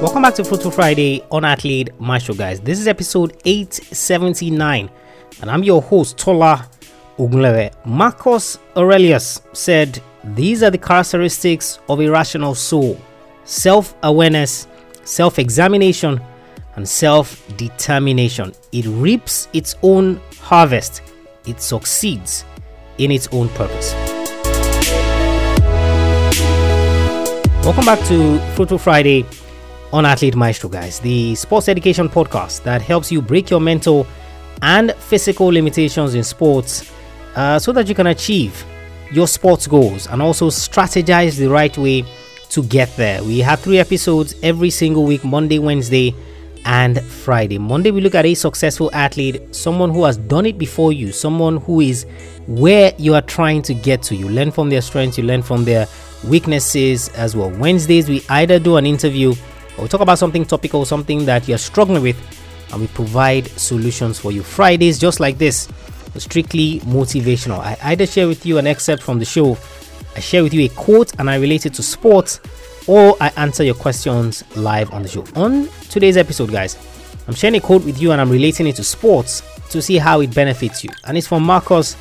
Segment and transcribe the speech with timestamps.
[0.00, 2.58] Welcome back to Fruitful Friday on Athlete Maestro, guys.
[2.58, 4.88] This is episode 879,
[5.42, 6.66] and I'm your host, Tola
[7.18, 7.70] Ogunlewe.
[7.84, 12.98] Marcus Aurelius said, These are the characteristics of a rational soul
[13.44, 14.68] self awareness,
[15.04, 16.18] self examination,
[16.76, 18.54] and self determination.
[18.72, 21.02] It reaps its own harvest,
[21.46, 22.46] it succeeds
[22.96, 23.92] in its own purpose.
[27.62, 29.26] Welcome back to Fruitful Friday
[29.92, 34.06] on Athlete Maestro, guys, the sports education podcast that helps you break your mental
[34.62, 36.92] and physical limitations in sports
[37.34, 38.64] uh, so that you can achieve
[39.10, 42.04] your sports goals and also strategize the right way
[42.50, 43.22] to get there.
[43.24, 46.14] We have three episodes every single week Monday, Wednesday,
[46.64, 47.58] and Friday.
[47.58, 51.56] Monday, we look at a successful athlete, someone who has done it before you, someone
[51.56, 52.06] who is
[52.46, 54.14] where you are trying to get to.
[54.14, 55.86] You learn from their strengths, you learn from their
[56.24, 57.50] weaknesses as well.
[57.50, 59.34] Wednesdays, we either do an interview
[59.80, 62.16] or we talk about something topical, something that you're struggling with,
[62.72, 64.42] and we provide solutions for you.
[64.42, 65.68] Fridays, just like this,
[66.18, 67.58] strictly motivational.
[67.60, 69.56] I either share with you an excerpt from the show,
[70.14, 72.40] I share with you a quote, and I relate it to sports,
[72.86, 75.24] or I answer your questions live on the show.
[75.34, 76.76] On today's episode, guys,
[77.26, 80.20] I'm sharing a quote with you and I'm relating it to sports to see how
[80.20, 80.90] it benefits you.
[81.04, 81.96] And it's from Marcus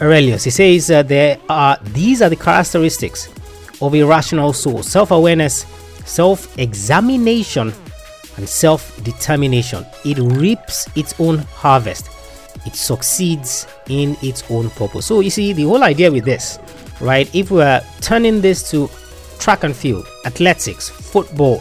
[0.00, 0.44] Aurelius.
[0.44, 3.28] He says uh, there are these are the characteristics
[3.80, 5.66] of a rational soul: self-awareness,
[6.04, 7.72] self-examination,
[8.36, 9.84] and self-determination.
[10.04, 12.08] It reaps its own harvest.
[12.66, 15.06] It succeeds in its own purpose.
[15.06, 16.58] So you see, the whole idea with this,
[17.00, 17.32] right?
[17.34, 18.88] If we are turning this to
[19.38, 21.60] track and field, athletics, football,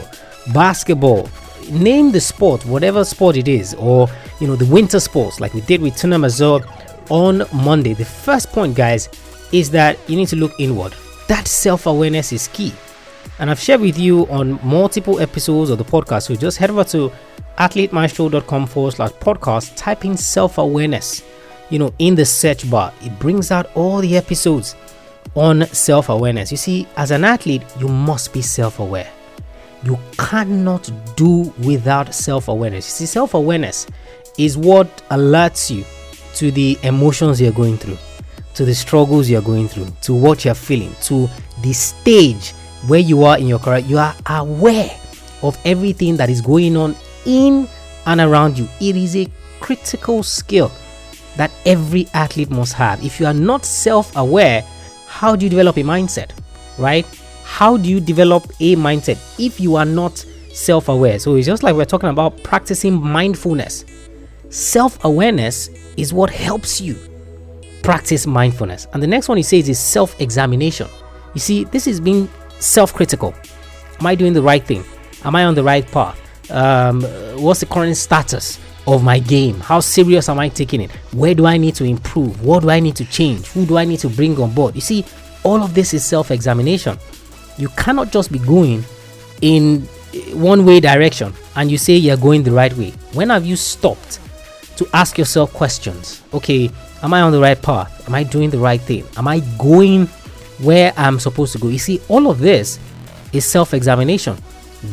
[0.53, 1.30] basketball,
[1.69, 4.08] name the sport, whatever sport it is, or
[4.39, 6.42] you know, the winter sports like we did with Tina Maze
[7.09, 7.94] on Monday.
[7.94, 9.09] The first point, guys,
[9.52, 10.94] is that you need to look inward.
[11.28, 12.73] That self awareness is key.
[13.40, 16.24] And I've shared with you on multiple episodes of the podcast.
[16.24, 17.12] So just head over to
[17.58, 21.24] athletemaestro.com forward slash podcast, type in self awareness,
[21.69, 22.94] you know, in the search bar.
[23.02, 24.75] It brings out all the episodes
[25.36, 26.52] on self awareness.
[26.52, 29.09] You see, as an athlete, you must be self aware.
[29.84, 32.88] You cannot do without self awareness.
[32.88, 33.88] You see, self awareness
[34.38, 35.84] is what alerts you
[36.36, 37.98] to the emotions you're going through,
[38.53, 41.30] to the struggles you're going through, to what you're feeling, to
[41.62, 42.53] the stage
[42.88, 43.80] where you are in your career.
[43.80, 44.97] You are aware
[45.42, 47.68] of everything that is going on in
[48.06, 48.68] and around you.
[48.80, 49.28] It is a
[49.59, 50.72] critical skill
[51.38, 53.03] that every athlete must have.
[53.03, 54.64] If you are not self aware,
[55.08, 56.31] how do you develop a mindset,
[56.78, 57.06] right?
[57.44, 60.18] How do you develop a mindset if you are not
[60.53, 61.19] self aware?
[61.19, 63.86] So it's just like we're talking about practicing mindfulness.
[64.50, 66.98] Self awareness is what helps you
[67.84, 68.88] practice mindfulness.
[68.94, 70.88] And the next one he says is self examination.
[71.34, 72.28] You see, this is being
[72.62, 73.34] self critical.
[74.00, 74.84] Am I doing the right thing?
[75.24, 76.18] Am I on the right path?
[76.52, 77.02] Um,
[77.42, 79.60] what's the current status of my game?
[79.60, 80.92] How serious am I taking it?
[81.14, 82.44] Where do I need to improve?
[82.44, 83.48] What do I need to change?
[83.48, 84.76] Who do I need to bring on board?
[84.76, 85.06] You see,
[85.44, 86.98] all of this is self examination.
[87.58, 88.84] You cannot just be going
[89.42, 89.82] in
[90.34, 92.92] one way direction and you say you're going the right way.
[93.14, 94.20] When have you stopped
[94.78, 96.22] to ask yourself questions?
[96.34, 96.70] Okay,
[97.04, 98.08] am I on the right path?
[98.08, 99.06] Am I doing the right thing?
[99.18, 100.08] Am I going
[100.62, 101.68] where I'm supposed to go?
[101.68, 102.80] You see, all of this
[103.34, 104.36] is self examination.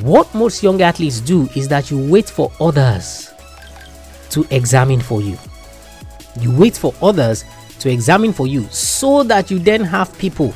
[0.03, 3.33] What most young athletes do is that you wait for others
[4.31, 5.39] to examine for you.
[6.41, 7.45] You wait for others
[7.81, 10.55] to examine for you so that you then have people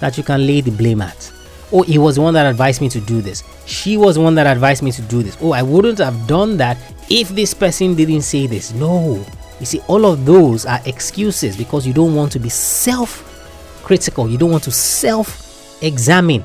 [0.00, 1.32] that you can lay the blame at.
[1.72, 3.42] Oh, he was the one that advised me to do this.
[3.66, 5.36] She was the one that advised me to do this.
[5.40, 6.76] Oh, I wouldn't have done that
[7.10, 8.72] if this person didn't say this.
[8.72, 9.24] No.
[9.58, 13.25] You see, all of those are excuses because you don't want to be self
[13.86, 14.28] critical.
[14.28, 16.44] You don't want to self examine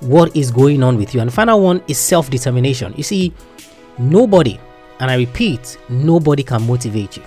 [0.00, 1.20] what is going on with you.
[1.22, 2.92] And final one is self determination.
[2.98, 3.32] You see,
[3.98, 4.60] nobody,
[5.00, 7.22] and I repeat, nobody can motivate you.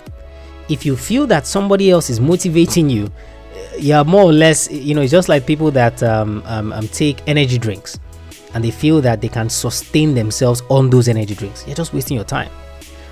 [0.69, 3.11] If you feel that somebody else is motivating you,
[3.79, 7.27] you're more or less, you know, it's just like people that um, um, um, take
[7.27, 7.99] energy drinks
[8.53, 11.65] and they feel that they can sustain themselves on those energy drinks.
[11.65, 12.51] You're just wasting your time.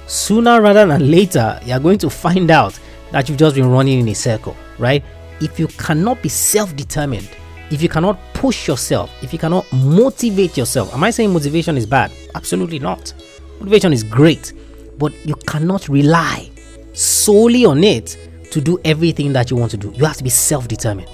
[0.06, 2.80] Sooner rather than later, you're going to find out
[3.12, 5.04] that you've just been running in a circle, right?
[5.44, 7.30] If you cannot be self determined,
[7.69, 11.86] if you cannot push yourself, if you cannot motivate yourself, am I saying motivation is
[11.86, 12.12] bad?
[12.34, 13.13] Absolutely not.
[13.60, 14.54] Motivation is great,
[14.98, 16.50] but you cannot rely
[16.94, 18.18] solely on it
[18.51, 19.92] to do everything that you want to do.
[19.95, 21.13] You have to be self determined.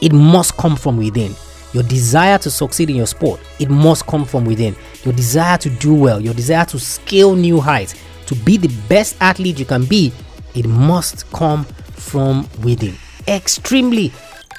[0.00, 1.34] It must come from within.
[1.74, 4.74] Your desire to succeed in your sport, it must come from within.
[5.04, 7.94] Your desire to do well, your desire to scale new heights,
[8.28, 10.10] to be the best athlete you can be,
[10.54, 12.96] it must come from within.
[13.28, 14.10] Extremely,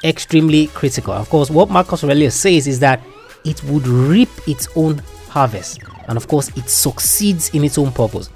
[0.03, 1.13] extremely critical.
[1.13, 3.01] Of course, what Marcus Aurelius says is that
[3.43, 5.79] it would reap its own harvest.
[6.07, 8.29] and of course, it succeeds in its own purpose.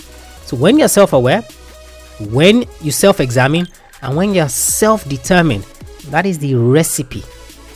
[0.46, 1.42] So, when you're self aware,
[2.20, 3.68] when you self examine,
[4.02, 5.64] and when you're self determined,
[6.10, 7.24] that is the recipe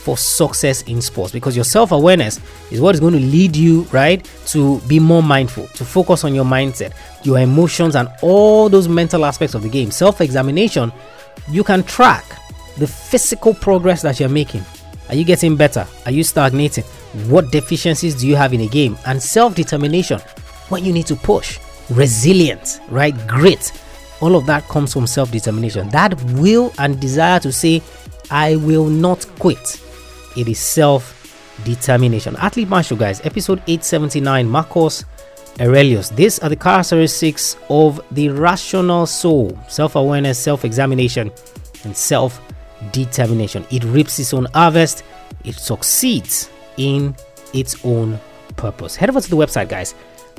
[0.08, 2.40] for success in sports because your self awareness
[2.70, 6.34] is what is going to lead you, right, to be more mindful, to focus on
[6.34, 6.94] your mindset,
[7.26, 9.90] your emotions, and all those mental aspects of the game.
[9.90, 10.90] Self examination,
[11.50, 12.24] you can track
[12.78, 14.64] the physical progress that you're making.
[15.10, 15.86] Are you getting better?
[16.06, 16.84] Are you stagnating?
[17.28, 18.96] What deficiencies do you have in a game?
[19.04, 20.20] And self determination,
[20.70, 21.58] what you need to push,
[21.90, 23.14] resilience, right?
[23.26, 23.72] Grit.
[24.22, 25.90] All of that comes from self determination.
[25.90, 27.82] That will and desire to say,
[28.30, 29.82] I will not quit.
[30.38, 31.14] It is self
[31.64, 32.36] determination.
[32.36, 35.04] Athlete Maestro, guys, episode 879, Marcus
[35.60, 36.10] Aurelius.
[36.10, 41.32] These are the characteristics of the rational soul self awareness, self examination,
[41.82, 42.40] and self
[42.92, 43.66] determination.
[43.72, 45.02] It reaps its own harvest,
[45.44, 47.16] it succeeds in
[47.52, 48.20] its own
[48.56, 48.94] purpose.
[48.94, 49.96] Head over to the website, guys,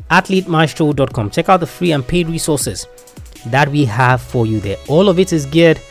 [0.10, 1.30] athletemaestro.com.
[1.32, 2.88] Check out the free and paid resources
[3.48, 4.78] that we have for you there.
[4.88, 5.82] All of it is geared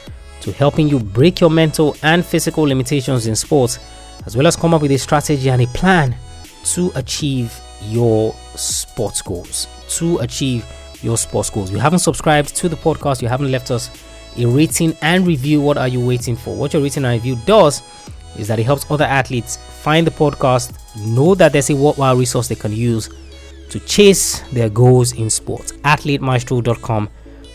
[0.41, 3.79] to helping you break your mental and physical limitations in sports,
[4.27, 6.15] as well as come up with a strategy and a plan
[6.65, 9.67] to achieve your sports goals.
[9.91, 10.67] To achieve
[11.03, 11.71] your sports goals.
[11.71, 13.91] You haven't subscribed to the podcast, you haven't left us
[14.37, 15.61] a rating and review.
[15.61, 16.55] What are you waiting for?
[16.55, 17.83] What your rating and review does
[18.37, 22.49] is that it helps other athletes find the podcast, know that there's a worthwhile resource
[22.49, 23.11] they can use
[23.71, 25.73] to chase their goals in sports.
[25.73, 27.09] AthleteMaestro.com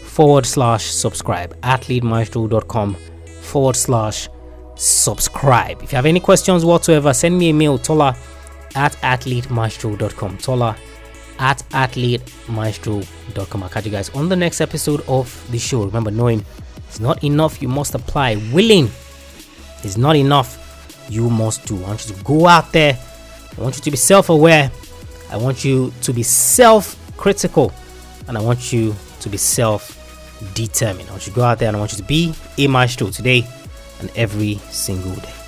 [0.06, 1.60] forward slash subscribe.
[1.62, 2.96] AthleteMaestro.com
[3.42, 4.30] forward slash
[4.76, 5.82] subscribe.
[5.82, 8.16] If you have any questions whatsoever, send me a mail, Tola
[8.76, 10.38] at athletemaestro.com.
[10.38, 10.76] Tola
[11.40, 13.64] at athletemaestro.com.
[13.64, 15.84] I'll catch you guys on the next episode of the show.
[15.84, 16.46] Remember, knowing
[16.88, 18.36] it's not enough, you must apply.
[18.54, 18.90] Willing
[19.84, 21.78] is not enough, you must do.
[21.84, 22.98] I want you to go out there.
[23.58, 24.72] I want you to be self aware.
[25.30, 27.72] I want you to be self critical.
[28.28, 30.00] And I want you to be self
[30.54, 31.10] determined.
[31.10, 33.10] I want you to go out there and I want you to be a maestro
[33.10, 33.46] today
[34.04, 35.43] and every single day.